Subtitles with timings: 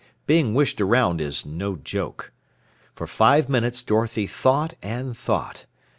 [0.25, 2.31] Being wished around is no joke.
[2.95, 5.67] For five minutes Dorothy thought and thought.